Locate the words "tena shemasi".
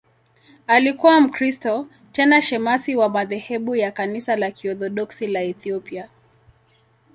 2.11-2.95